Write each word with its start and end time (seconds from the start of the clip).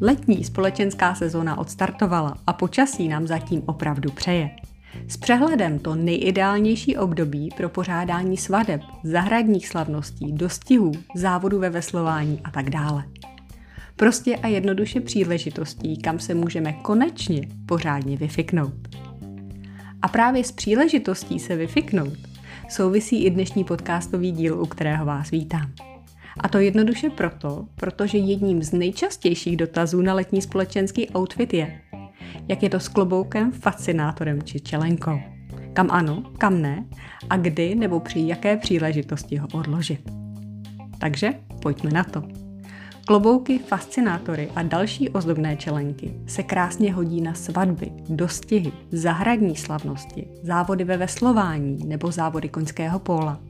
Letní 0.00 0.44
společenská 0.44 1.14
sezóna 1.14 1.58
odstartovala 1.58 2.34
a 2.46 2.52
počasí 2.52 3.08
nám 3.08 3.26
zatím 3.26 3.62
opravdu 3.66 4.12
přeje. 4.12 4.50
S 5.08 5.16
přehledem 5.16 5.78
to 5.78 5.94
nejideálnější 5.94 6.96
období 6.96 7.48
pro 7.56 7.68
pořádání 7.68 8.36
svadeb, 8.36 8.80
zahradních 9.04 9.68
slavností, 9.68 10.32
dostihů, 10.32 10.92
závodů 11.14 11.58
ve 11.58 11.70
veslování 11.70 12.40
a 12.44 12.50
tak 12.50 12.70
dále. 12.70 13.04
Prostě 13.96 14.36
a 14.36 14.46
jednoduše 14.48 15.00
příležitostí, 15.00 16.02
kam 16.02 16.18
se 16.18 16.34
můžeme 16.34 16.72
konečně 16.72 17.48
pořádně 17.66 18.16
vyfiknout. 18.16 18.96
A 20.02 20.08
právě 20.08 20.44
s 20.44 20.52
příležitostí 20.52 21.38
se 21.38 21.56
vyfiknout 21.56 22.18
souvisí 22.68 23.24
i 23.24 23.30
dnešní 23.30 23.64
podcastový 23.64 24.32
díl, 24.32 24.62
u 24.62 24.66
kterého 24.66 25.06
vás 25.06 25.30
vítám. 25.30 25.87
A 26.40 26.48
to 26.48 26.58
jednoduše 26.58 27.10
proto, 27.10 27.66
protože 27.74 28.18
jedním 28.18 28.62
z 28.62 28.72
nejčastějších 28.72 29.56
dotazů 29.56 30.02
na 30.02 30.14
letní 30.14 30.42
společenský 30.42 31.10
outfit 31.16 31.54
je, 31.54 31.80
jak 32.48 32.62
je 32.62 32.70
to 32.70 32.80
s 32.80 32.88
kloboukem, 32.88 33.52
fascinátorem 33.52 34.42
či 34.42 34.60
čelenkou. 34.60 35.20
Kam 35.72 35.90
ano, 35.90 36.22
kam 36.38 36.62
ne 36.62 36.84
a 37.30 37.36
kdy 37.36 37.74
nebo 37.74 38.00
při 38.00 38.20
jaké 38.26 38.56
příležitosti 38.56 39.36
ho 39.36 39.48
odložit. 39.52 40.00
Takže 40.98 41.34
pojďme 41.62 41.90
na 41.90 42.04
to. 42.04 42.22
Klobouky, 43.06 43.58
fascinátory 43.58 44.48
a 44.56 44.62
další 44.62 45.08
ozdobné 45.08 45.56
čelenky 45.56 46.14
se 46.26 46.42
krásně 46.42 46.92
hodí 46.92 47.20
na 47.20 47.34
svatby, 47.34 47.90
dostihy, 48.08 48.72
zahradní 48.92 49.56
slavnosti, 49.56 50.28
závody 50.42 50.84
ve 50.84 50.96
veslování 50.96 51.78
nebo 51.86 52.10
závody 52.10 52.48
koňského 52.48 52.98
póla. 52.98 53.40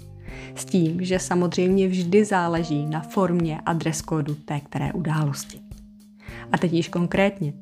S 0.54 0.64
tím, 0.64 1.04
že 1.04 1.18
samozřejmě 1.18 1.88
vždy 1.88 2.24
záleží 2.24 2.86
na 2.86 3.00
formě 3.00 3.60
a 3.66 3.72
dress 3.72 4.02
kódu 4.02 4.34
té 4.34 4.60
které 4.60 4.92
události. 4.92 5.60
A 6.52 6.58
teď 6.58 6.72
již 6.72 6.88
konkrétně. 6.88 7.52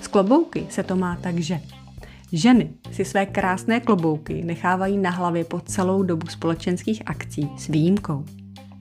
Z 0.00 0.06
klobouky 0.06 0.66
se 0.70 0.82
to 0.82 0.96
má 0.96 1.16
tak, 1.16 1.38
že 1.38 1.60
ženy 2.32 2.70
si 2.92 3.04
své 3.04 3.26
krásné 3.26 3.80
klobouky 3.80 4.44
nechávají 4.44 4.98
na 4.98 5.10
hlavě 5.10 5.44
po 5.44 5.60
celou 5.60 6.02
dobu 6.02 6.26
společenských 6.26 7.02
akcí 7.06 7.50
s 7.56 7.66
výjimkou. 7.66 8.24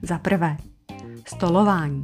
Za 0.01 0.19
prvé, 0.19 0.57
stolování. 1.27 2.01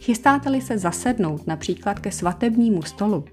Chystáte-li 0.00 0.60
se 0.60 0.78
zasednout 0.78 1.46
například 1.46 1.98
ke 1.98 2.12
svatebnímu 2.12 2.82
stolu, 2.82 3.24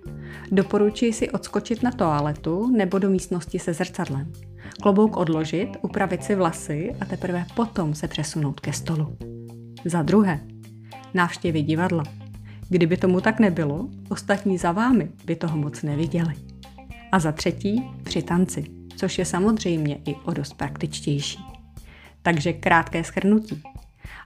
doporučuji 0.52 1.14
si 1.14 1.30
odskočit 1.30 1.84
na 1.84 1.92
toaletu 1.92 2.72
nebo 2.78 3.00
do 3.00 3.10
místnosti 3.10 3.60
se 3.60 3.74
zrcadlem 3.74 4.32
klobouk 4.82 5.18
odložit, 5.18 5.70
upravit 5.82 6.24
si 6.24 6.36
vlasy 6.36 6.96
a 7.02 7.06
teprve 7.06 7.46
potom 7.56 7.96
se 7.96 8.08
přesunout 8.08 8.60
ke 8.60 8.74
stolu. 8.74 9.18
Za 9.86 10.02
druhé, 10.02 10.40
návštěvy 11.14 11.62
divadla. 11.62 12.04
Kdyby 12.70 12.98
tomu 12.98 13.22
tak 13.22 13.40
nebylo, 13.40 13.90
ostatní 14.10 14.58
za 14.58 14.72
vámi 14.72 15.10
by 15.26 15.36
toho 15.36 15.58
moc 15.58 15.82
neviděli. 15.82 16.34
A 17.12 17.20
za 17.20 17.32
třetí, 17.32 17.84
při 18.04 18.22
tanci, 18.22 18.64
což 18.96 19.18
je 19.18 19.26
samozřejmě 19.26 20.00
i 20.06 20.16
o 20.26 20.34
dost 20.34 20.54
praktičtější. 20.54 21.40
Takže 22.22 22.54
krátké 22.54 23.04
schrnutí. 23.04 23.64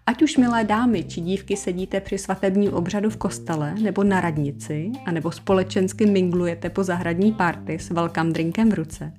Ať 0.06 0.22
už 0.22 0.38
milé 0.38 0.64
dámy 0.64 1.04
či 1.04 1.22
dívky 1.22 1.58
sedíte 1.58 2.02
při 2.02 2.18
svatebním 2.18 2.74
obřadu 2.74 3.10
v 3.10 3.18
kostele 3.18 3.76
nebo 3.82 4.04
na 4.04 4.22
radnici, 4.22 4.92
anebo 5.06 5.32
společensky 5.32 6.06
minglujete 6.06 6.70
po 6.70 6.84
zahradní 6.84 7.34
párty 7.34 7.80
s 7.80 7.90
welcome 7.90 8.32
drinkem 8.32 8.70
v 8.70 8.74
ruce, 8.74 9.14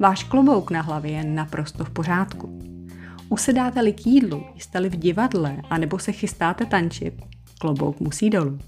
Váš 0.00 0.24
klobouk 0.24 0.70
na 0.70 0.82
hlavě 0.82 1.12
je 1.12 1.24
naprosto 1.24 1.84
v 1.84 1.90
pořádku. 1.90 2.58
Usedáte-li 3.28 3.92
k 3.92 4.06
jídlu, 4.06 4.44
jste-li 4.58 4.88
v 4.88 4.96
divadle, 4.96 5.56
anebo 5.70 5.98
se 5.98 6.12
chystáte 6.12 6.66
tančit, 6.66 7.14
klobouk 7.60 8.00
musí 8.00 8.30
dolů. 8.30 8.58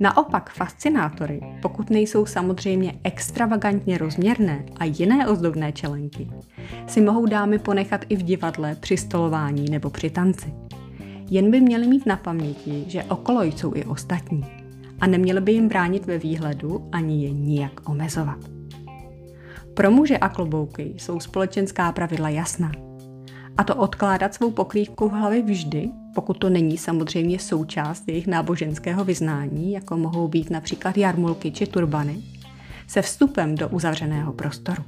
Naopak 0.00 0.50
fascinátory, 0.50 1.40
pokud 1.62 1.90
nejsou 1.90 2.26
samozřejmě 2.26 2.94
extravagantně 3.04 3.98
rozměrné 3.98 4.64
a 4.76 4.84
jiné 4.84 5.28
ozdobné 5.28 5.72
čelenky, 5.72 6.30
si 6.86 7.00
mohou 7.00 7.26
dámy 7.26 7.58
ponechat 7.58 8.04
i 8.08 8.16
v 8.16 8.22
divadle 8.22 8.76
při 8.80 8.96
stolování 8.96 9.70
nebo 9.70 9.90
při 9.90 10.10
tanci. 10.10 10.54
Jen 11.30 11.50
by 11.50 11.60
měli 11.60 11.86
mít 11.86 12.06
na 12.06 12.16
paměti, 12.16 12.84
že 12.86 13.04
okolo 13.04 13.42
jsou 13.42 13.74
i 13.74 13.84
ostatní 13.84 14.44
a 15.00 15.06
neměli 15.06 15.40
by 15.40 15.52
jim 15.52 15.68
bránit 15.68 16.06
ve 16.06 16.18
výhledu 16.18 16.88
ani 16.92 17.24
je 17.24 17.30
nijak 17.30 17.88
omezovat. 17.88 18.38
Pro 19.74 19.90
muže 19.90 20.18
a 20.18 20.28
klobouky 20.28 20.94
jsou 20.96 21.20
společenská 21.20 21.92
pravidla 21.92 22.28
jasná. 22.28 22.72
A 23.56 23.64
to 23.64 23.74
odkládat 23.74 24.34
svou 24.34 24.50
pokrývku 24.50 25.08
v 25.08 25.12
hlavě 25.12 25.42
vždy, 25.42 25.90
pokud 26.16 26.38
to 26.38 26.50
není 26.50 26.78
samozřejmě 26.78 27.38
součást 27.38 28.08
jejich 28.08 28.26
náboženského 28.26 29.04
vyznání, 29.04 29.72
jako 29.72 29.96
mohou 29.96 30.28
být 30.28 30.50
například 30.50 30.98
jarmulky 30.98 31.50
či 31.50 31.66
turbany, 31.66 32.22
se 32.86 33.02
vstupem 33.02 33.54
do 33.54 33.68
uzavřeného 33.68 34.32
prostoru. 34.32 34.82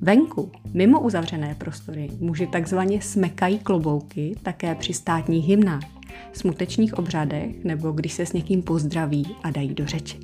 Venku, 0.00 0.52
mimo 0.74 1.00
uzavřené 1.00 1.54
prostory, 1.54 2.08
muži 2.20 2.46
takzvaně 2.46 3.02
smekají 3.02 3.58
klobouky 3.58 4.36
také 4.42 4.74
při 4.74 4.92
státních 4.92 5.46
hymnách, 5.46 5.84
smutečních 6.32 6.98
obřadech 6.98 7.64
nebo 7.64 7.92
když 7.92 8.12
se 8.12 8.26
s 8.26 8.32
někým 8.32 8.62
pozdraví 8.62 9.36
a 9.42 9.50
dají 9.50 9.74
do 9.74 9.86
řeči. 9.86 10.18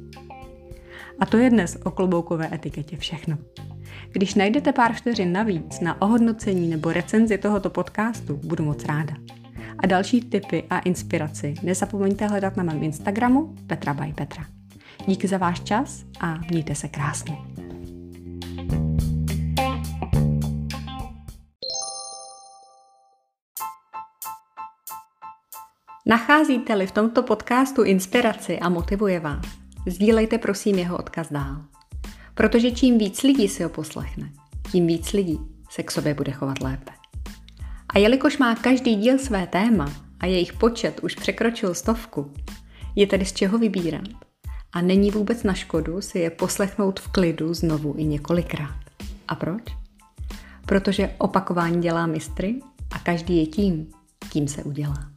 A 1.19 1.26
to 1.26 1.37
je 1.37 1.50
dnes 1.50 1.78
o 1.84 1.91
kloboukové 1.91 2.55
etiketě 2.55 2.97
všechno. 2.97 3.38
Když 4.12 4.34
najdete 4.34 4.72
pár 4.72 4.93
vteřin 4.93 5.32
navíc 5.32 5.81
na 5.81 6.03
ohodnocení 6.03 6.69
nebo 6.69 6.93
recenzi 6.93 7.38
tohoto 7.38 7.71
podcastu, 7.71 8.37
budu 8.37 8.65
moc 8.65 8.84
ráda. 8.84 9.25
A 9.78 9.87
další 9.87 10.20
tipy 10.20 10.64
a 10.70 10.78
inspiraci 10.78 11.54
nezapomeňte 11.62 12.26
hledat 12.26 12.56
na 12.56 12.62
mém 12.62 12.82
Instagramu 12.82 13.54
Petra 13.66 13.94
by 13.94 14.12
Petra. 14.12 14.47
Díky 15.06 15.28
za 15.28 15.38
váš 15.38 15.60
čas 15.60 16.04
a 16.20 16.38
mějte 16.50 16.75
se 16.75 16.88
krásně. 16.88 17.37
Nacházíte-li 26.06 26.87
v 26.87 26.93
tomto 26.93 27.22
podcastu 27.22 27.82
inspiraci 27.82 28.58
a 28.58 28.69
motivuje 28.69 29.20
vás, 29.20 29.47
sdílejte 29.87 30.38
prosím 30.38 30.78
jeho 30.78 30.98
odkaz 30.98 31.32
dál. 31.32 31.64
Protože 32.34 32.70
čím 32.70 32.98
víc 32.98 33.22
lidí 33.22 33.48
si 33.48 33.62
ho 33.62 33.69
poslechne, 33.69 34.32
tím 34.72 34.87
víc 34.87 35.12
lidí 35.12 35.38
se 35.70 35.82
k 35.82 35.91
sobě 35.91 36.14
bude 36.14 36.32
chovat 36.32 36.60
lépe. 36.60 36.96
A 37.97 37.99
jelikož 37.99 38.39
má 38.39 38.55
každý 38.55 38.95
díl 38.95 39.19
své 39.19 39.47
téma 39.47 39.93
a 40.21 40.27
jejich 40.27 40.53
počet 40.53 41.01
už 41.01 41.15
překročil 41.15 41.75
stovku, 41.75 42.33
je 42.97 43.07
tedy 43.07 43.25
z 43.25 43.33
čeho 43.33 43.59
vybírat. 43.59 44.09
A 44.73 44.81
není 44.81 45.11
vůbec 45.11 45.43
na 45.43 45.55
škodu 45.55 46.01
si 46.01 46.19
je 46.19 46.31
poslechnout 46.31 47.01
v 47.01 47.09
klidu 47.09 47.55
znovu 47.55 47.95
i 47.99 48.05
několikrát. 48.05 48.81
A 49.29 49.35
proč? 49.35 49.62
Protože 50.67 51.15
opakování 51.19 51.83
dělá 51.83 52.06
mistry 52.06 52.61
a 52.91 52.99
každý 52.99 53.37
je 53.37 53.47
tím, 53.47 53.87
kým 54.33 54.49
se 54.49 54.65
udělá. 54.65 55.16